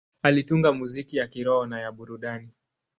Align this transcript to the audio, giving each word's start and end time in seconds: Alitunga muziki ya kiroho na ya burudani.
Alitunga 0.23 0.73
muziki 0.73 1.17
ya 1.17 1.27
kiroho 1.27 1.65
na 1.65 1.79
ya 1.81 1.91
burudani. 1.91 2.49